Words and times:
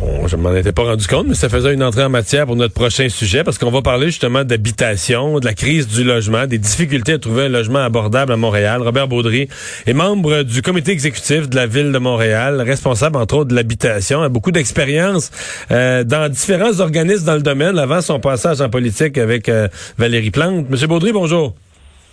On, 0.00 0.28
je 0.28 0.36
m'en 0.36 0.54
étais 0.54 0.72
pas 0.72 0.84
rendu 0.84 1.06
compte, 1.06 1.26
mais 1.26 1.34
ça 1.34 1.48
faisait 1.48 1.74
une 1.74 1.82
entrée 1.82 2.04
en 2.04 2.08
matière 2.08 2.46
pour 2.46 2.56
notre 2.56 2.74
prochain 2.74 3.08
sujet 3.08 3.44
parce 3.44 3.58
qu'on 3.58 3.70
va 3.70 3.82
parler 3.82 4.06
justement 4.06 4.44
d'habitation, 4.44 5.38
de 5.40 5.44
la 5.44 5.54
crise 5.54 5.88
du 5.88 6.04
logement, 6.04 6.46
des 6.46 6.58
difficultés 6.58 7.14
à 7.14 7.18
trouver 7.18 7.44
un 7.44 7.48
logement 7.48 7.80
abordable 7.80 8.32
à 8.32 8.36
Montréal. 8.36 8.82
Robert 8.82 9.08
Baudry 9.08 9.48
est 9.86 9.92
membre 9.92 10.42
du 10.42 10.62
comité 10.62 10.92
exécutif 10.92 11.48
de 11.48 11.56
la 11.56 11.66
ville 11.66 11.92
de 11.92 11.98
Montréal, 11.98 12.60
responsable 12.60 13.16
entre 13.16 13.36
autres 13.36 13.50
de 13.50 13.54
l'habitation, 13.54 14.22
a 14.22 14.28
beaucoup 14.28 14.52
d'expérience 14.52 15.30
euh, 15.70 16.04
dans 16.04 16.30
différents 16.30 16.80
organismes 16.80 17.26
dans 17.26 17.34
le 17.34 17.42
domaine 17.42 17.78
avant 17.78 18.00
son 18.00 18.20
passage 18.20 18.60
en 18.60 18.68
politique 18.68 19.18
avec 19.18 19.48
euh, 19.48 19.68
Valérie 19.98 20.30
Plante. 20.30 20.70
Monsieur 20.70 20.86
Baudry, 20.86 21.12
bonjour. 21.12 21.54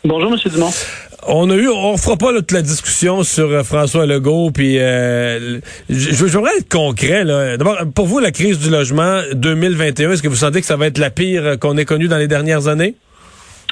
Bonjour, 0.03 0.31
Monsieur 0.31 0.49
Dumont. 0.49 0.71
On 1.25 1.49
a 1.49 1.55
eu, 1.55 1.67
on 1.67 1.97
fera 1.97 2.15
pas 2.15 2.31
toute 2.31 2.51
la 2.51 2.61
discussion 2.61 3.23
sur 3.23 3.49
euh, 3.49 3.63
François 3.63 4.05
Legault, 4.05 4.51
puis 4.51 4.77
euh, 4.79 5.59
je, 5.89 6.25
voudrais 6.25 6.57
être 6.57 6.69
concret. 6.69 7.25
D'abord, 7.25 7.77
pour 7.95 8.05
vous, 8.05 8.19
la 8.19 8.31
crise 8.31 8.59
du 8.59 8.69
logement 8.69 9.21
2021, 9.33 10.11
est-ce 10.11 10.21
que 10.21 10.27
vous 10.27 10.35
sentez 10.35 10.59
que 10.59 10.67
ça 10.67 10.77
va 10.77 10.87
être 10.87 10.99
la 10.99 11.09
pire 11.09 11.57
qu'on 11.59 11.77
ait 11.77 11.85
connue 11.85 12.07
dans 12.07 12.17
les 12.17 12.27
dernières 12.27 12.67
années? 12.67 12.95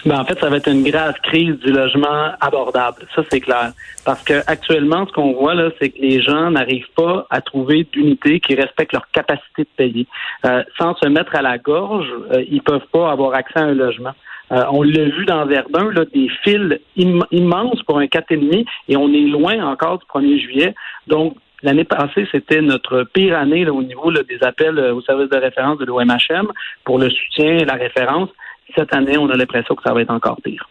Ben, 0.05 0.19
en 0.19 0.25
fait, 0.25 0.39
ça 0.39 0.49
va 0.49 0.57
être 0.57 0.69
une 0.69 0.83
grave 0.83 1.15
crise 1.23 1.57
du 1.59 1.71
logement 1.71 2.31
abordable. 2.39 3.07
Ça, 3.15 3.23
c'est 3.31 3.39
clair. 3.39 3.71
Parce 4.05 4.21
que 4.23 4.43
actuellement, 4.45 5.07
ce 5.07 5.11
qu'on 5.11 5.33
voit 5.33 5.55
là, 5.55 5.71
c'est 5.79 5.89
que 5.89 5.99
les 5.99 6.21
gens 6.21 6.51
n'arrivent 6.51 6.91
pas 6.95 7.25
à 7.31 7.41
trouver 7.41 7.87
d'unités 7.91 8.39
qui 8.39 8.53
respectent 8.53 8.93
leur 8.93 9.09
capacité 9.11 9.63
de 9.63 9.69
payer. 9.75 10.07
Euh, 10.45 10.63
sans 10.77 10.95
se 10.95 11.07
mettre 11.07 11.35
à 11.35 11.41
la 11.41 11.57
gorge, 11.57 12.07
euh, 12.31 12.43
ils 12.47 12.61
peuvent 12.61 12.85
pas 12.91 13.11
avoir 13.11 13.33
accès 13.33 13.57
à 13.57 13.63
un 13.63 13.73
logement. 13.73 14.13
Euh, 14.51 14.63
on 14.71 14.83
l'a 14.83 15.05
vu 15.05 15.25
dans 15.25 15.45
Verdun, 15.45 15.91
là, 15.91 16.05
des 16.13 16.29
fils 16.43 16.79
immenses 16.95 17.81
pour 17.83 17.97
un 17.97 18.05
4,5 18.05 18.65
et 18.87 18.95
on 18.95 19.11
est 19.11 19.27
loin 19.27 19.65
encore 19.65 19.99
du 19.99 20.05
1er 20.05 20.39
juillet. 20.39 20.75
Donc, 21.07 21.35
L'année 21.63 21.83
passée, 21.83 22.27
c'était 22.31 22.61
notre 22.61 23.05
pire 23.11 23.35
année 23.35 23.65
là, 23.65 23.73
au 23.73 23.81
niveau 23.81 24.11
des 24.11 24.37
appels 24.41 24.77
euh, 24.77 24.93
au 24.93 25.01
service 25.01 25.29
de 25.29 25.37
référence 25.37 25.79
de 25.79 25.85
l'OMHM 25.85 26.47
pour 26.83 26.99
le 26.99 27.09
soutien 27.09 27.57
et 27.57 27.65
la 27.65 27.73
référence. 27.73 28.29
Cette 28.75 28.93
année, 28.93 29.17
on 29.17 29.27
a 29.29 29.35
l'impression 29.35 29.73
que 29.73 29.81
ça 29.81 29.91
va 29.91 30.01
être 30.01 30.11
encore 30.11 30.37
pire. 30.43 30.69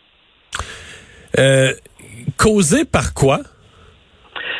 Euh, 1.36 1.72
causé 2.38 2.84
par 2.84 3.12
quoi? 3.12 3.38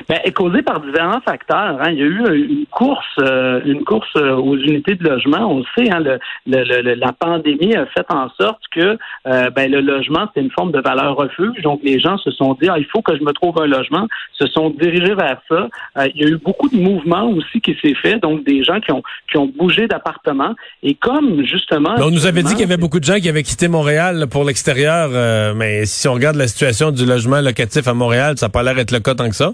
Ben, 0.09 0.19
est 0.25 0.33
causé 0.33 0.63
par 0.63 0.81
différents 0.81 1.21
facteurs. 1.21 1.79
Hein. 1.81 1.91
Il 1.91 1.99
y 1.99 2.03
a 2.03 2.07
eu 2.07 2.47
une 2.47 2.67
course, 2.67 3.05
euh, 3.21 3.61
une 3.65 3.85
course 3.85 4.09
euh, 4.17 4.35
aux 4.35 4.57
unités 4.57 4.95
de 4.95 5.05
logement. 5.05 5.51
On 5.51 5.59
le 5.59 5.65
sait, 5.77 5.91
hein, 5.91 6.01
le, 6.01 6.19
le, 6.47 6.95
la 6.95 7.13
pandémie 7.13 7.75
a 7.75 7.87
fait 7.87 8.07
en 8.11 8.29
sorte 8.41 8.61
que 8.73 8.99
euh, 9.27 9.51
ben, 9.51 9.71
le 9.71 9.81
logement, 9.81 10.29
c'est 10.35 10.41
une 10.41 10.51
forme 10.51 10.73
de 10.73 10.81
valeur 10.81 11.17
refuge. 11.17 11.63
Donc, 11.63 11.81
les 11.83 12.01
gens 12.01 12.19
se 12.19 12.31
sont 12.33 12.55
dit, 12.61 12.69
ah, 12.69 12.79
il 12.79 12.87
faut 12.87 13.03
que 13.03 13.17
je 13.17 13.23
me 13.23 13.33
trouve 13.33 13.61
un 13.61 13.67
logement, 13.67 14.07
se 14.33 14.47
sont 14.49 14.71
dirigés 14.71 15.15
vers 15.15 15.39
ça. 15.49 15.69
il 16.15 16.23
y 16.23 16.25
a 16.25 16.29
eu 16.29 16.37
beaucoup 16.37 16.69
de 16.69 16.77
mouvements 16.77 17.29
aussi 17.31 17.61
qui 17.61 17.77
s'est 17.81 17.95
fait, 17.95 18.19
donc 18.19 18.45
des 18.45 18.63
gens 18.63 18.81
qui 18.81 18.93
ont, 18.93 19.03
qui 19.31 19.39
ont 19.39 19.47
bougé 19.47 19.87
d'appartement. 19.87 20.55
Et 20.83 20.95
comme, 20.95 21.45
justement... 21.45 21.95
on 21.99 22.11
nous 22.11 22.27
avait 22.27 22.43
dit 22.43 22.51
qu'il 22.51 22.61
y 22.61 22.65
avait 22.65 22.77
beaucoup 22.77 23.01
de 23.01 23.05
gens 23.05 23.19
qui 23.19 23.29
avaient 23.29 23.43
quitté 23.43 23.69
Montréal 23.69 24.27
pour 24.31 24.45
l'extérieur, 24.45 25.55
mais 25.55 25.87
si 25.87 26.09
on 26.09 26.15
regarde 26.15 26.37
la 26.37 26.49
situation 26.49 26.91
du 26.91 27.07
logement 27.07 27.41
locatif 27.41 27.87
à 27.89 27.95
Montréal, 27.95 28.35
ça 28.37 28.47
n'a 28.47 28.51
pas 28.51 28.63
l'air 28.63 28.75
d'être 28.75 28.93
le 28.93 29.01
cas 29.01 29.15
tant 29.15 29.29
que 29.29 29.37
ça. 29.37 29.53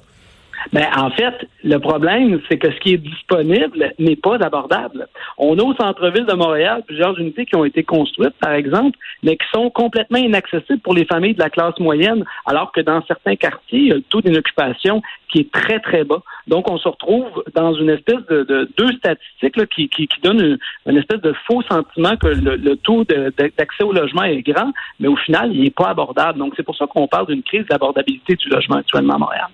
Ben, 0.72 0.86
en 0.97 1.11
fait, 1.11 1.48
le 1.64 1.78
problème, 1.78 2.41
c'est 2.48 2.58
que 2.58 2.70
ce 2.70 2.78
qui 2.80 2.94
est 2.94 2.98
disponible 2.98 3.92
n'est 3.98 4.16
pas 4.16 4.36
abordable. 4.36 5.08
On 5.39 5.58
a 5.58 5.62
au 5.62 5.75
centre-ville 5.75 6.27
de 6.27 6.34
Montréal 6.34 6.83
plusieurs 6.86 7.19
unités 7.19 7.47
qui 7.47 7.56
ont 7.56 7.64
été 7.64 7.83
construites, 7.83 8.34
par 8.41 8.53
exemple, 8.53 8.98
mais 9.22 9.36
qui 9.36 9.47
sont 9.53 9.70
complètement 9.70 10.19
inaccessibles 10.19 10.81
pour 10.81 10.94
les 10.94 11.05
familles 11.06 11.34
de 11.34 11.41
la 11.41 11.50
classe 11.50 11.78
moyenne, 11.78 12.25
alors 12.47 12.72
que 12.72 12.81
dans 12.81 13.03
certains 13.06 13.36
quartiers, 13.36 13.88
le 13.91 14.03
taux 14.03 14.20
d'inoccupation 14.20 15.03
qui 15.30 15.40
est 15.40 15.52
très, 15.52 15.80
très 15.80 16.04
bas. 16.04 16.22
Donc, 16.46 16.70
on 16.70 16.78
se 16.78 16.88
retrouve 16.88 17.44
dans 17.54 17.74
une 17.74 17.91
espèce 17.91 18.24
de, 18.28 18.68
deux 18.76 18.92
statistiques 18.92 19.68
qui, 19.68 19.88
qui, 19.88 20.08
donnent 20.22 20.58
une, 20.86 20.96
espèce 20.96 21.20
de 21.20 21.34
faux 21.46 21.62
sentiment 21.62 22.16
que 22.16 22.28
le, 22.28 22.76
taux 22.76 23.04
d'accès 23.04 23.84
au 23.84 23.92
logement 23.92 24.24
est 24.24 24.42
grand, 24.42 24.72
mais 24.98 25.08
au 25.08 25.16
final, 25.16 25.50
il 25.54 25.62
n'est 25.62 25.70
pas 25.70 25.88
abordable. 25.88 26.38
Donc, 26.38 26.54
c'est 26.56 26.62
pour 26.62 26.76
ça 26.76 26.86
qu'on 26.86 27.06
parle 27.06 27.26
d'une 27.28 27.42
crise 27.42 27.64
d'abordabilité 27.69 28.34
du 28.34 28.48
logement 28.48 28.76
actuellement 28.76 29.14
à 29.14 29.19
Montréal. 29.19 29.48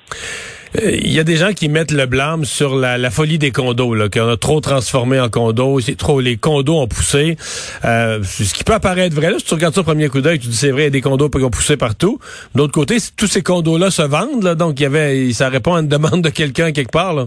Euh, 0.82 0.90
il 0.90 1.12
y 1.12 1.20
a 1.20 1.24
des 1.24 1.36
gens 1.36 1.52
qui 1.52 1.68
mettent 1.68 1.92
le 1.92 2.06
blâme 2.06 2.44
sur 2.44 2.76
la, 2.76 3.10
folie 3.10 3.38
des 3.38 3.50
condos, 3.50 3.94
là, 3.94 4.08
qu'on 4.08 4.28
a 4.28 4.36
trop 4.36 4.60
transformé 4.60 5.20
en 5.20 5.28
condos, 5.28 5.80
c'est 5.80 5.96
trop 5.96 6.20
les 6.20 6.36
condos 6.36 6.80
ont 6.80 6.88
poussé. 6.88 7.36
Euh, 7.84 8.20
ce 8.22 8.52
qui 8.52 8.64
peut 8.64 8.74
apparaître 8.74 9.14
vrai, 9.14 9.30
là, 9.30 9.38
si 9.38 9.44
tu 9.44 9.54
regardes 9.54 9.74
ça 9.74 9.80
au 9.80 9.84
premier 9.84 10.08
coup 10.08 10.20
d'œil, 10.20 10.38
tu 10.38 10.48
dis 10.48 10.56
c'est 10.56 10.70
vrai, 10.70 10.82
il 10.82 10.84
y 10.84 10.88
a 10.88 10.90
des 10.90 11.00
condos 11.00 11.28
qui 11.28 11.38
ont 11.38 11.50
poussé 11.50 11.76
partout. 11.76 12.18
D'autre 12.54 12.72
côté, 12.72 12.96
tous 13.16 13.26
ces 13.26 13.42
condos-là 13.42 13.90
se 13.90 14.02
vendent, 14.02 14.42
là, 14.42 14.54
donc 14.54 14.78
il 14.80 14.82
y 14.82 14.86
avait, 14.86 15.32
ça 15.32 15.48
répond 15.66 15.76
à 15.76 15.80
une 15.80 15.88
demande 15.88 16.22
de 16.22 16.30
quelqu'un 16.30 16.72
quelque 16.72 16.92
part. 16.92 17.14
Là? 17.14 17.26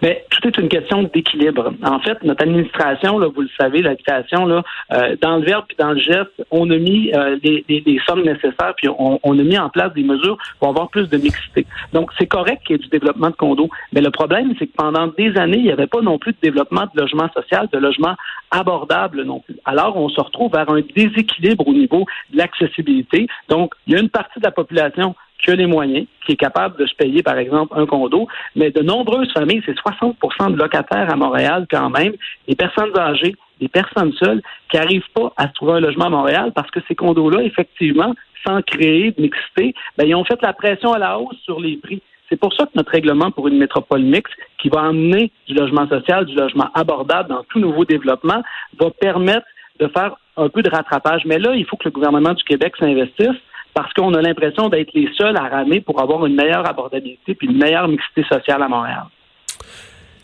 Mais 0.00 0.24
tout 0.30 0.46
est 0.46 0.58
une 0.58 0.68
question 0.68 1.02
d'équilibre. 1.02 1.72
En 1.82 1.98
fait, 1.98 2.22
notre 2.22 2.42
administration, 2.42 3.18
là, 3.18 3.28
vous 3.34 3.42
le 3.42 3.48
savez, 3.60 3.82
l'habitation, 3.82 4.46
là, 4.46 4.62
euh, 4.92 5.16
dans 5.20 5.36
le 5.36 5.44
verbe 5.44 5.64
puis 5.66 5.76
dans 5.76 5.90
le 5.90 5.98
geste, 5.98 6.30
on 6.50 6.70
a 6.70 6.76
mis 6.76 7.12
euh, 7.12 7.36
les, 7.42 8.00
sommes 8.06 8.22
nécessaires, 8.22 8.74
puis 8.76 8.88
on, 8.88 9.18
a 9.24 9.42
mis 9.42 9.58
en 9.58 9.68
place 9.70 9.92
des 9.92 10.04
mesures 10.04 10.38
pour 10.60 10.68
avoir 10.68 10.88
plus 10.88 11.08
de 11.08 11.16
mixité. 11.18 11.66
Donc, 11.92 12.10
c'est 12.18 12.26
correct 12.26 12.62
qu'il 12.64 12.76
y 12.76 12.78
ait 12.78 12.82
du 12.82 12.88
développement 12.88 13.30
de 13.30 13.36
condos. 13.36 13.70
Mais 13.92 14.00
le 14.00 14.10
problème, 14.10 14.54
c'est 14.58 14.66
que 14.66 14.76
pendant 14.76 15.08
des 15.08 15.36
années, 15.36 15.58
il 15.58 15.64
n'y 15.64 15.72
avait 15.72 15.88
pas 15.88 16.00
non 16.00 16.18
plus 16.18 16.32
de 16.32 16.38
développement 16.40 16.82
de 16.94 17.00
logement 17.00 17.28
social, 17.34 17.68
de 17.72 17.78
logement 17.78 18.14
abordable 18.52 19.24
non 19.24 19.40
plus. 19.40 19.56
Alors, 19.64 19.96
on 19.96 20.08
se 20.08 20.20
retrouve 20.20 20.52
vers 20.52 20.70
un 20.70 20.80
déséquilibre 20.94 21.66
au 21.66 21.72
niveau 21.72 22.06
de 22.32 22.38
l'accessibilité. 22.38 23.26
Donc, 23.48 23.74
il 23.86 23.94
y 23.94 23.96
a 23.96 24.00
une 24.00 24.10
partie 24.10 24.38
de 24.38 24.44
la 24.44 24.52
population 24.52 25.16
qui 25.42 25.50
a 25.50 25.56
les 25.56 25.66
moyens, 25.66 26.06
qui 26.24 26.32
est 26.32 26.36
capable 26.36 26.78
de 26.78 26.86
se 26.86 26.94
payer, 26.94 27.22
par 27.22 27.36
exemple, 27.36 27.74
un 27.76 27.86
condo. 27.86 28.28
Mais 28.56 28.70
de 28.70 28.80
nombreuses 28.80 29.32
familles, 29.32 29.62
c'est 29.66 29.76
60% 29.76 30.52
de 30.52 30.56
locataires 30.56 31.10
à 31.10 31.16
Montréal 31.16 31.66
quand 31.70 31.90
même, 31.90 32.14
des 32.48 32.54
personnes 32.54 32.96
âgées, 32.96 33.34
des 33.60 33.68
personnes 33.68 34.12
seules, 34.14 34.42
qui 34.70 34.76
n'arrivent 34.76 35.10
pas 35.14 35.32
à 35.36 35.48
se 35.48 35.52
trouver 35.54 35.74
un 35.74 35.80
logement 35.80 36.06
à 36.06 36.10
Montréal 36.10 36.52
parce 36.54 36.70
que 36.70 36.80
ces 36.88 36.94
condos-là, 36.94 37.42
effectivement, 37.42 38.14
sans 38.46 38.62
créer 38.62 39.12
de 39.12 39.22
mixité, 39.22 39.74
ben, 39.96 40.06
ils 40.06 40.14
ont 40.14 40.24
fait 40.24 40.40
la 40.42 40.52
pression 40.52 40.92
à 40.92 40.98
la 40.98 41.18
hausse 41.18 41.38
sur 41.44 41.60
les 41.60 41.76
prix. 41.76 42.02
C'est 42.28 42.38
pour 42.38 42.54
ça 42.54 42.64
que 42.64 42.70
notre 42.74 42.90
règlement 42.90 43.30
pour 43.30 43.48
une 43.48 43.58
métropole 43.58 44.02
mixte, 44.02 44.32
qui 44.58 44.68
va 44.68 44.82
emmener 44.84 45.30
du 45.46 45.54
logement 45.54 45.86
social, 45.88 46.24
du 46.24 46.34
logement 46.34 46.70
abordable 46.74 47.28
dans 47.28 47.44
tout 47.44 47.58
nouveau 47.58 47.84
développement, 47.84 48.42
va 48.80 48.90
permettre 48.90 49.46
de 49.80 49.88
faire 49.88 50.16
un 50.36 50.48
peu 50.48 50.62
de 50.62 50.70
rattrapage. 50.70 51.24
Mais 51.26 51.38
là, 51.38 51.54
il 51.54 51.66
faut 51.66 51.76
que 51.76 51.84
le 51.84 51.90
gouvernement 51.90 52.32
du 52.32 52.42
Québec 52.44 52.74
s'investisse 52.78 53.36
parce 53.74 53.92
qu'on 53.94 54.12
a 54.14 54.22
l'impression 54.22 54.68
d'être 54.68 54.92
les 54.94 55.08
seuls 55.16 55.36
à 55.36 55.48
ramer 55.48 55.80
pour 55.80 56.00
avoir 56.00 56.26
une 56.26 56.34
meilleure 56.34 56.68
abordabilité 56.68 57.34
puis 57.34 57.48
une 57.48 57.58
meilleure 57.58 57.88
mixité 57.88 58.24
sociale 58.24 58.62
à 58.62 58.68
Montréal. 58.68 59.04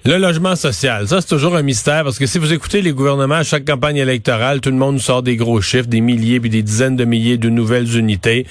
Le 0.04 0.16
logement 0.16 0.56
social, 0.56 1.06
ça 1.08 1.20
c'est 1.20 1.28
toujours 1.28 1.56
un 1.56 1.62
mystère 1.62 2.04
parce 2.04 2.18
que 2.18 2.26
si 2.26 2.38
vous 2.38 2.52
écoutez 2.52 2.80
les 2.80 2.92
gouvernements 2.92 3.34
à 3.34 3.42
chaque 3.42 3.64
campagne 3.64 3.96
électorale, 3.96 4.60
tout 4.60 4.70
le 4.70 4.76
monde 4.76 5.00
sort 5.00 5.22
des 5.22 5.36
gros 5.36 5.60
chiffres, 5.60 5.88
des 5.88 6.00
milliers 6.00 6.40
puis 6.40 6.50
des 6.50 6.62
dizaines 6.62 6.96
de 6.96 7.04
milliers 7.04 7.36
de 7.36 7.50
nouvelles 7.50 7.98
unités. 7.98 8.46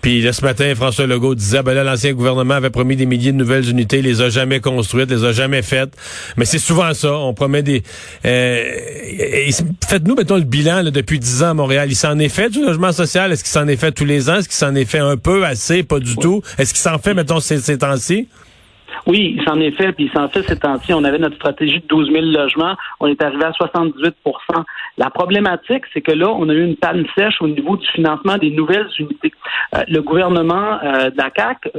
Puis 0.00 0.22
là, 0.22 0.32
ce 0.32 0.42
matin, 0.44 0.72
François 0.74 1.06
Legault 1.06 1.34
disait, 1.34 1.62
ben 1.62 1.74
là, 1.74 1.84
l'ancien 1.84 2.12
gouvernement 2.12 2.54
avait 2.54 2.70
promis 2.70 2.96
des 2.96 3.06
milliers 3.06 3.32
de 3.32 3.36
nouvelles 3.36 3.68
unités, 3.68 4.02
les 4.02 4.20
a 4.20 4.28
jamais 4.28 4.60
construites, 4.60 5.10
les 5.10 5.24
a 5.24 5.32
jamais 5.32 5.62
faites. 5.62 5.90
Mais 6.36 6.44
c'est 6.44 6.58
souvent 6.58 6.94
ça, 6.94 7.12
on 7.14 7.34
promet 7.34 7.62
des... 7.62 7.82
Euh, 8.24 8.64
Faites-nous, 9.88 10.14
mettons, 10.14 10.36
le 10.36 10.42
bilan 10.42 10.84
depuis 10.84 11.18
dix 11.18 11.42
ans 11.42 11.50
à 11.50 11.54
Montréal. 11.54 11.88
Il 11.90 11.96
s'en 11.96 12.18
est 12.18 12.28
fait 12.28 12.50
du 12.50 12.64
logement 12.64 12.92
social? 12.92 13.32
Est-ce 13.32 13.42
qu'il 13.42 13.52
s'en 13.52 13.66
est 13.66 13.76
fait 13.76 13.92
tous 13.92 14.04
les 14.04 14.28
ans? 14.30 14.36
Est-ce 14.36 14.48
qu'il 14.48 14.56
s'en 14.56 14.74
est 14.74 14.84
fait 14.84 14.98
un 14.98 15.16
peu, 15.16 15.44
assez, 15.44 15.82
pas 15.82 15.98
du 15.98 16.16
tout? 16.16 16.42
Est-ce 16.58 16.74
qu'il 16.74 16.82
s'en 16.82 16.98
fait, 16.98 17.14
mettons, 17.14 17.40
ces, 17.40 17.58
ces 17.58 17.78
temps-ci? 17.78 18.28
Oui, 19.06 19.36
il 19.38 19.44
s'en 19.44 19.60
est 19.60 19.70
fait, 19.72 19.92
puis 19.92 20.04
il 20.04 20.10
s'en 20.12 20.28
fait 20.28 20.42
ces 20.42 20.58
temps-ci. 20.58 20.92
On 20.92 21.04
avait 21.04 21.18
notre 21.18 21.36
stratégie 21.36 21.80
de 21.80 21.86
12 21.86 22.10
000 22.10 22.24
logements. 22.26 22.74
On 23.00 23.06
est 23.06 23.22
arrivé 23.22 23.44
à 23.44 23.50
78% 23.50 24.12
La 24.96 25.10
problématique, 25.10 25.84
c'est 25.92 26.00
que 26.00 26.12
là, 26.12 26.28
on 26.30 26.48
a 26.48 26.52
eu 26.52 26.64
une 26.64 26.76
panne 26.76 27.06
sèche 27.16 27.40
au 27.40 27.48
niveau 27.48 27.76
du 27.76 27.86
financement 27.88 28.36
des 28.38 28.50
nouvelles 28.50 28.88
unités. 28.98 29.32
Euh, 29.74 29.82
le 29.88 30.02
gouvernement 30.02 30.78
euh, 30.82 31.10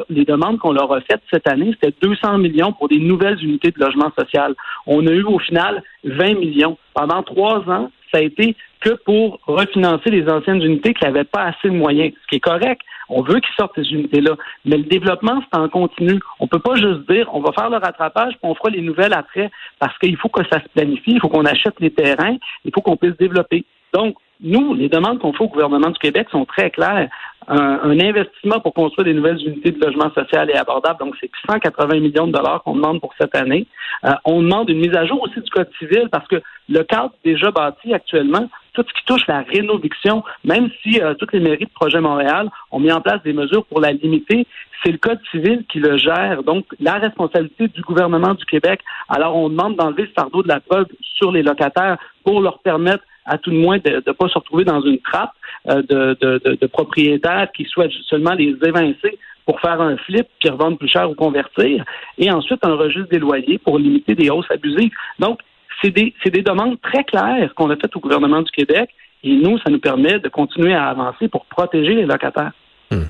les 0.09 0.25
demandes 0.25 0.59
qu'on 0.59 0.73
leur 0.73 0.91
a 0.93 1.01
faites 1.01 1.21
cette 1.31 1.47
année, 1.47 1.75
c'était 1.81 1.95
200 2.01 2.37
millions 2.37 2.73
pour 2.73 2.87
des 2.87 2.99
nouvelles 2.99 3.41
unités 3.43 3.71
de 3.71 3.79
logement 3.79 4.11
social. 4.17 4.55
On 4.85 5.05
a 5.07 5.11
eu 5.11 5.23
au 5.23 5.39
final 5.39 5.83
20 6.03 6.39
millions. 6.39 6.77
Pendant 6.93 7.23
trois 7.23 7.59
ans, 7.69 7.91
ça 8.11 8.19
a 8.19 8.21
été 8.21 8.55
que 8.81 8.91
pour 9.05 9.39
refinancer 9.45 10.09
les 10.09 10.27
anciennes 10.29 10.61
unités 10.61 10.93
qui 10.93 11.03
n'avaient 11.03 11.25
pas 11.25 11.43
assez 11.43 11.69
de 11.69 11.75
moyens, 11.75 12.13
ce 12.21 12.27
qui 12.27 12.35
est 12.37 12.39
correct. 12.39 12.81
On 13.09 13.21
veut 13.21 13.39
qu'ils 13.39 13.55
sortent 13.57 13.75
ces 13.75 13.91
unités-là. 13.91 14.35
Mais 14.65 14.77
le 14.77 14.83
développement, 14.83 15.41
c'est 15.41 15.59
en 15.59 15.67
continu. 15.69 16.19
On 16.39 16.47
peut 16.47 16.59
pas 16.59 16.75
juste 16.75 17.09
dire, 17.09 17.29
on 17.33 17.41
va 17.41 17.51
faire 17.51 17.69
le 17.69 17.77
rattrapage, 17.77 18.33
puis 18.33 18.41
on 18.43 18.55
fera 18.55 18.69
les 18.69 18.81
nouvelles 18.81 19.13
après, 19.13 19.49
parce 19.79 19.97
qu'il 19.97 20.15
faut 20.17 20.29
que 20.29 20.43
ça 20.51 20.61
se 20.61 20.67
planifie, 20.69 21.11
il 21.11 21.19
faut 21.19 21.29
qu'on 21.29 21.45
achète 21.45 21.79
les 21.79 21.91
terrains, 21.91 22.37
il 22.65 22.71
faut 22.73 22.81
qu'on 22.81 22.97
puisse 22.97 23.17
développer. 23.17 23.65
Donc, 23.93 24.15
nous, 24.41 24.73
les 24.73 24.87
demandes 24.87 25.19
qu'on 25.19 25.33
fait 25.33 25.43
au 25.43 25.49
gouvernement 25.49 25.89
du 25.89 25.99
Québec 25.99 26.27
sont 26.31 26.45
très 26.45 26.69
claires. 26.69 27.09
un, 27.47 27.99
investissement 27.99 28.59
pour 28.59 28.73
construire 28.73 29.05
des 29.05 29.13
nouvelles 29.13 29.41
unités 29.45 29.71
de 29.71 29.83
logement 29.83 30.11
social 30.13 30.49
et 30.49 30.55
abordable. 30.55 30.99
Donc, 30.99 31.15
c'est 31.19 31.29
180 31.49 31.99
millions 31.99 32.27
de 32.27 32.31
dollars 32.31 32.63
qu'on 32.63 32.75
demande 32.75 33.01
pour 33.01 33.13
cette 33.19 33.35
année. 33.35 33.65
Euh, 34.05 34.11
on 34.23 34.41
demande 34.41 34.69
une 34.69 34.79
mise 34.79 34.95
à 34.95 35.05
jour 35.05 35.21
aussi 35.23 35.41
du 35.41 35.49
Code 35.49 35.69
civil 35.77 36.07
parce 36.11 36.27
que 36.27 36.41
le 36.69 36.83
cadre 36.83 37.11
déjà 37.25 37.51
bâti 37.51 37.93
actuellement, 37.93 38.47
tout 38.83 38.89
ce 38.95 38.99
qui 38.99 39.05
touche 39.05 39.27
la 39.27 39.41
rénoviction, 39.41 40.23
même 40.43 40.69
si 40.81 41.01
euh, 41.01 41.13
toutes 41.15 41.33
les 41.33 41.39
mairies 41.39 41.65
de 41.65 41.71
Projet 41.71 41.99
Montréal 41.99 42.49
ont 42.71 42.79
mis 42.79 42.91
en 42.91 43.01
place 43.01 43.21
des 43.23 43.33
mesures 43.33 43.65
pour 43.65 43.81
la 43.81 43.91
limiter, 43.91 44.47
c'est 44.83 44.91
le 44.91 44.97
Code 44.97 45.19
civil 45.31 45.65
qui 45.69 45.79
le 45.79 45.97
gère. 45.97 46.43
Donc, 46.43 46.65
la 46.79 46.93
responsabilité 46.93 47.67
du 47.67 47.81
gouvernement 47.81 48.33
du 48.33 48.45
Québec. 48.45 48.81
Alors, 49.09 49.35
on 49.35 49.49
demande 49.49 49.75
d'enlever 49.75 50.03
le 50.03 50.11
fardeau 50.15 50.41
de 50.43 50.47
la 50.47 50.59
preuve 50.59 50.85
sur 51.17 51.31
les 51.31 51.43
locataires 51.43 51.97
pour 52.23 52.41
leur 52.41 52.59
permettre 52.59 53.03
à 53.25 53.37
tout 53.37 53.51
de 53.51 53.57
moins 53.57 53.77
de 53.77 54.01
ne 54.05 54.11
pas 54.11 54.27
se 54.27 54.37
retrouver 54.37 54.63
dans 54.63 54.81
une 54.81 54.99
trappe 54.99 55.33
euh, 55.69 55.81
de, 55.83 56.55
de, 56.55 56.67
propriétaires 56.67 57.49
qui 57.55 57.65
souhaitent 57.65 57.91
seulement 58.07 58.33
les 58.33 58.55
évincer 58.63 59.19
pour 59.45 59.59
faire 59.59 59.81
un 59.81 59.97
flip 59.97 60.27
puis 60.39 60.49
revendre 60.49 60.77
plus 60.77 60.87
cher 60.87 61.09
ou 61.09 61.15
convertir, 61.15 61.83
et 62.17 62.31
ensuite 62.31 62.63
un 62.63 62.75
registre 62.75 63.09
des 63.09 63.19
loyers 63.19 63.57
pour 63.57 63.77
limiter 63.77 64.15
des 64.15 64.29
hausses 64.29 64.49
abusives. 64.49 64.91
Donc, 65.17 65.39
c'est 65.81 65.91
des, 65.91 66.13
des 66.25 66.41
demandes 66.41 66.79
très 66.81 67.03
claires 67.03 67.53
qu'on 67.55 67.69
a 67.69 67.75
faites 67.75 67.95
au 67.95 67.99
gouvernement 67.99 68.41
du 68.41 68.51
Québec, 68.51 68.89
et 69.23 69.35
nous, 69.35 69.57
ça 69.59 69.69
nous 69.69 69.79
permet 69.79 70.19
de 70.19 70.29
continuer 70.29 70.73
à 70.73 70.87
avancer 70.87 71.27
pour 71.27 71.45
protéger 71.45 71.93
les 71.93 72.05
locataires. 72.05 72.51
Hmm. 72.91 73.03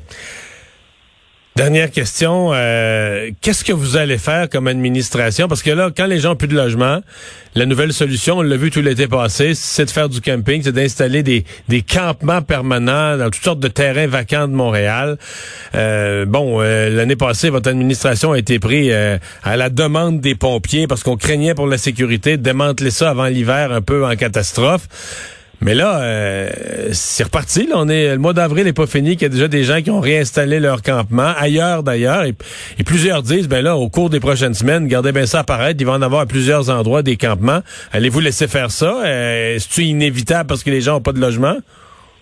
Dernière 1.59 1.91
question, 1.91 2.51
euh, 2.53 3.31
qu'est-ce 3.41 3.65
que 3.65 3.73
vous 3.73 3.97
allez 3.97 4.17
faire 4.17 4.47
comme 4.47 4.67
administration? 4.67 5.49
Parce 5.49 5.61
que 5.61 5.71
là, 5.71 5.89
quand 5.93 6.05
les 6.05 6.21
gens 6.21 6.29
n'ont 6.29 6.35
plus 6.37 6.47
de 6.47 6.55
logement, 6.55 7.01
la 7.53 7.65
nouvelle 7.65 7.91
solution, 7.91 8.37
on 8.37 8.41
l'a 8.41 8.55
vu 8.55 8.71
tout 8.71 8.79
l'été 8.79 9.09
passé, 9.09 9.55
c'est 9.55 9.83
de 9.83 9.89
faire 9.89 10.07
du 10.07 10.21
camping, 10.21 10.61
c'est 10.63 10.71
d'installer 10.71 11.21
des, 11.21 11.43
des 11.67 11.81
campements 11.81 12.41
permanents 12.41 13.17
dans 13.17 13.29
toutes 13.29 13.43
sortes 13.43 13.59
de 13.59 13.67
terrains 13.67 14.07
vacants 14.07 14.47
de 14.47 14.53
Montréal. 14.53 15.17
Euh, 15.75 16.23
bon, 16.23 16.61
euh, 16.61 16.89
l'année 16.91 17.17
passée, 17.17 17.49
votre 17.49 17.69
administration 17.69 18.31
a 18.31 18.39
été 18.39 18.57
prise 18.57 18.93
à 19.43 19.57
la 19.57 19.69
demande 19.69 20.21
des 20.21 20.35
pompiers 20.35 20.87
parce 20.87 21.03
qu'on 21.03 21.17
craignait 21.17 21.55
pour 21.55 21.67
la 21.67 21.77
sécurité 21.77 22.37
de 22.37 22.41
démanteler 22.41 22.89
ça 22.89 23.09
avant 23.09 23.25
l'hiver 23.25 23.73
un 23.73 23.81
peu 23.81 24.05
en 24.05 24.15
catastrophe. 24.15 24.87
Mais 25.61 25.75
là, 25.75 25.99
euh, 26.01 26.49
c'est 26.93 27.23
reparti. 27.23 27.67
Là. 27.67 27.75
On 27.77 27.89
est 27.89 28.13
le 28.13 28.17
mois 28.17 28.33
d'avril 28.33 28.63
n'est 28.65 28.73
pas 28.73 28.87
fini. 28.87 29.13
Il 29.13 29.21
y 29.21 29.25
a 29.25 29.29
déjà 29.29 29.47
des 29.47 29.63
gens 29.63 29.81
qui 29.81 29.91
ont 29.91 29.99
réinstallé 29.99 30.59
leur 30.59 30.81
campement 30.81 31.33
ailleurs 31.37 31.83
d'ailleurs. 31.83 32.23
Et, 32.23 32.33
plusieurs 32.85 33.23
disent, 33.23 33.47
ben 33.47 33.61
là, 33.61 33.75
au 33.75 33.89
cours 33.89 34.09
des 34.09 34.19
prochaines 34.19 34.53
semaines, 34.53 34.87
gardez 34.87 35.11
bien 35.11 35.25
ça 35.25 35.39
apparaître. 35.39 35.77
Il 35.79 35.85
va 35.85 35.93
en 35.93 36.01
avoir 36.01 36.21
à 36.21 36.25
plusieurs 36.25 36.69
endroits 36.69 37.03
des 37.03 37.17
campements. 37.17 37.59
Allez-vous 37.91 38.21
laisser 38.21 38.47
faire 38.47 38.71
ça? 38.71 39.01
Euh, 39.03 39.55
Est-ce 39.55 39.81
inévitable 39.81 40.47
parce 40.47 40.63
que 40.63 40.69
les 40.69 40.81
gens 40.81 40.93
n'ont 40.93 41.01
pas 41.01 41.13
de 41.13 41.19
logement? 41.19 41.57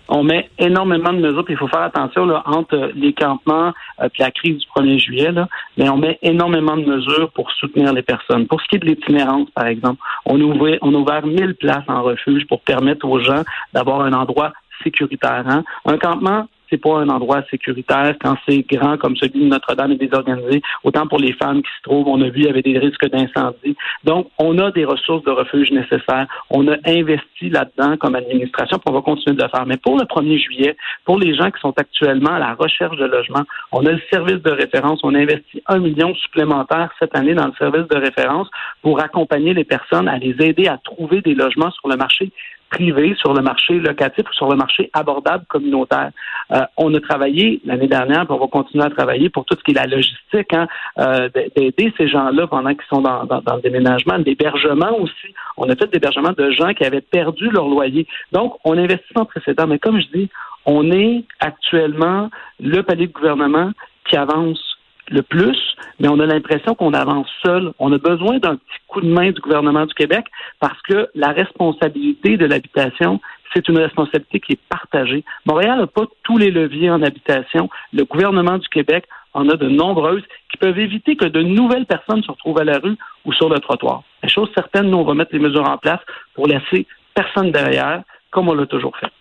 On 0.10 0.24
met 0.24 0.50
énormément 0.58 1.14
de 1.14 1.20
mesures, 1.20 1.44
puis 1.44 1.54
il 1.54 1.58
faut 1.58 1.68
faire 1.68 1.82
attention 1.82 2.26
là, 2.26 2.44
entre 2.46 2.92
les 2.96 3.14
campements 3.14 3.74
euh, 4.02 4.10
la 4.20 4.32
crise 4.32 4.58
du 4.58 4.68
1er 4.76 5.00
juillet, 5.00 5.32
là, 5.32 5.48
mais 5.78 5.90
on 5.90 5.98
met 5.98 6.18
énormément 6.22 6.78
de 6.78 6.86
mesures 6.86 7.32
pour 7.32 7.52
soutenir 7.52 7.94
les 7.94 8.02
personnes. 8.02 8.48
Pour 8.48 8.62
ce 8.62 8.68
qui 8.68 8.76
est 8.76 8.80
de 8.80 8.86
l'itinérance, 8.86 9.50
par 9.52 9.68
exemple, 9.68 10.02
on 10.26 10.40
a 10.40 10.44
ouvert, 10.44 10.78
on 10.82 10.94
a 10.94 10.98
ouvert 10.98 11.26
1000 11.26 11.56
places 11.56 11.84
en 11.88 12.04
refuge 12.04 12.46
pour 12.48 12.62
permettre 12.62 13.08
aux 13.08 13.20
gens 13.20 13.44
d'avoir 13.74 14.02
un 14.02 14.14
endroit 14.14 14.54
sécuritaire. 14.84 15.44
Hein. 15.48 15.64
Un 15.86 15.98
campement, 15.98 16.48
c'est 16.70 16.82
pas 16.82 17.00
un 17.00 17.10
endroit 17.10 17.44
sécuritaire 17.50 18.16
quand 18.22 18.36
c'est 18.48 18.66
grand 18.70 18.98
comme 18.98 19.16
celui 19.16 19.42
de 19.42 19.48
Notre-Dame 19.48 19.94
et 19.94 19.98
désorganisé. 19.98 20.62
Autant 20.84 21.08
pour 21.08 21.20
les 21.20 21.34
femmes 21.34 21.62
qui 21.62 21.70
se 21.78 21.84
trouvent, 21.84 22.08
on 22.08 22.22
a 22.22 22.30
vu, 22.30 22.42
il 22.42 22.46
y 22.46 22.50
avait 22.50 22.62
des 22.62 22.78
risques 22.78 23.10
d'incendie. 23.10 23.76
Donc, 24.04 24.30
on 24.38 24.58
a 24.60 24.72
des 24.72 24.86
ressources 24.86 25.24
de 25.24 25.32
refuge 25.32 25.72
nécessaires. 25.72 26.28
On 26.50 26.68
a 26.68 26.76
investi 26.86 27.50
là-dedans 27.50 27.98
comme 27.98 28.16
administration, 28.16 28.78
puis 28.78 28.88
on 28.88 28.94
va 28.94 29.02
continuer 29.02 29.36
de 29.36 29.44
le 29.44 29.50
faire. 29.50 29.66
Mais 29.66 29.78
pour 29.78 29.98
le 29.98 30.06
1er 30.06 30.40
juillet, 30.40 30.76
pour 31.06 31.20
les 31.20 31.36
gens 31.36 31.52
qui 31.52 31.60
sont 31.60 31.74
actuellement 31.78 32.34
à 32.34 32.40
la 32.40 32.54
recherche 32.54 32.98
de 32.98 33.06
logement, 33.06 33.44
on 33.72 33.86
a 33.86 33.92
le 33.92 34.02
service 34.12 34.42
de 34.42 34.52
référence. 34.52 35.00
On 35.04 35.16
a 35.16 35.20
investi 35.20 35.62
un 35.68 35.80
million 35.80 36.14
supplémentaire 36.16 36.90
cette 37.00 37.16
année 37.16 37.34
dans 37.34 37.48
le 37.48 37.54
service 37.58 37.88
de 37.88 37.98
référence 37.98 38.50
pour 38.82 39.02
accompagner 39.02 39.54
les 39.54 39.64
personnes, 39.64 40.08
à 40.08 40.18
les 40.18 40.36
aider 40.40 40.68
à 40.68 40.78
trouver 40.78 41.22
des 41.22 41.34
logements 41.34 41.72
sur 41.72 41.88
le 41.88 41.96
marché 41.96 42.32
privé 42.70 43.16
sur 43.20 43.34
le 43.34 43.42
marché 43.42 43.80
locatif 43.80 44.30
ou 44.30 44.34
sur 44.34 44.50
le 44.50 44.56
marché 44.56 44.90
abordable 44.94 45.46
communautaire. 45.48 46.12
Euh, 46.52 46.62
on 46.78 46.94
a 46.94 47.00
travaillé 47.00 47.62
l'année 47.66 47.88
dernière, 47.88 48.26
puis 48.26 48.36
on 48.36 48.40
va 48.40 48.48
continuer 48.48 48.84
à 48.84 48.90
travailler 48.90 49.30
pour 49.30 49.46
tout 49.46 49.56
ce 49.58 49.64
qui 49.64 49.72
est 49.72 49.76
la 49.76 49.86
logistique, 49.86 50.54
hein, 50.54 50.68
euh, 51.00 51.30
d'aider 51.56 51.94
ces 51.98 52.08
gens-là 52.08 52.48
pendant 52.48 52.70
qu'ils 52.72 52.88
sont 52.90 53.02
dans, 53.02 53.26
dans, 53.26 53.42
dans, 53.42 53.56
le 53.56 53.62
déménagement, 53.62 54.18
l'hébergement 54.18 54.98
aussi. 55.00 55.34
On 55.58 55.70
a 55.70 55.76
fait 55.76 55.92
l'hébergement 55.94 56.34
de 56.38 56.52
gens 56.52 56.74
qui 56.74 56.86
avaient 56.86 57.02
perdu 57.02 57.50
leur 57.50 57.68
loyer. 57.68 58.08
Donc, 58.32 58.56
on 58.64 58.78
investit 58.78 59.14
sans 59.16 59.26
précédent. 59.26 59.68
Mais 59.68 59.80
comme 59.80 60.00
je 60.00 60.08
dis, 60.14 60.30
on 60.66 60.92
est 60.92 61.24
actuellement 61.40 62.30
le 62.60 62.82
palier 62.84 63.08
de 63.08 63.14
gouvernement 63.14 63.72
qui 64.10 64.16
avance 64.16 64.67
le 65.10 65.22
plus, 65.22 65.58
mais 66.00 66.08
on 66.08 66.20
a 66.20 66.26
l'impression 66.26 66.76
qu'on 66.76 66.94
avance 66.94 67.28
seul. 67.46 67.74
On 67.80 67.92
a 67.92 67.98
besoin 67.98 68.40
d'un 68.40 68.56
petit 68.56 68.80
coup 68.88 69.02
de 69.02 69.08
main 69.08 69.32
du 69.32 69.40
gouvernement 69.42 69.86
du 69.86 69.94
Québec 69.94 70.26
parce 70.60 70.82
que 70.84 71.10
la 71.16 71.30
responsabilité 71.30 72.38
de 72.38 72.46
l'habitation, 72.46 73.20
c'est 73.54 73.68
une 73.68 73.78
responsabilité 73.78 74.40
qui 74.40 74.54
est 74.54 74.60
partagée. 74.70 75.24
Montréal 75.46 75.80
n'a 75.80 75.88
pas 75.88 76.06
tous 76.24 76.38
les 76.38 76.52
leviers 76.52 76.90
en 76.90 77.02
habitation. 77.02 77.70
Le 77.94 78.04
gouvernement 78.04 78.58
du 78.58 78.68
Québec 78.70 79.06
en 79.34 79.50
a 79.50 79.56
de 79.56 79.70
nombreuses 79.70 80.24
qui 80.52 80.58
peuvent 80.58 80.80
éviter 80.80 81.16
que 81.16 81.26
de 81.26 81.42
nouvelles 81.42 81.86
personnes 81.86 82.24
se 82.24 82.32
retrouvent 82.32 82.60
à 82.60 82.64
la 82.64 82.80
rue 82.80 82.98
ou 83.26 83.34
sur 83.34 83.50
le 83.50 83.60
trottoir. 83.60 84.04
La 84.24 84.30
chose 84.30 84.50
certaine, 84.56 84.90
nous, 84.90 84.98
on 84.98 85.04
va 85.04 85.14
mettre 85.14 85.34
les 85.34 85.40
mesures 85.40 85.68
en 85.70 85.78
place 85.78 86.00
pour 86.34 86.48
laisser 86.48 86.88
personne 87.14 87.52
derrière, 87.52 88.04
comme 88.32 88.50
on 88.50 88.54
l'a 88.54 88.66
toujours 88.66 88.96
fait. 88.98 89.12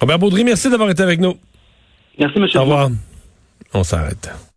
Robert 0.00 0.18
Baudry, 0.18 0.44
merci 0.44 0.70
d'avoir 0.70 0.90
été 0.90 1.02
avec 1.02 1.20
nous. 1.20 1.34
Merci, 2.18 2.38
M. 2.38 2.46
Au 2.54 2.60
revoir. 2.60 2.88
On 3.72 3.82
s'arrête. 3.82 4.53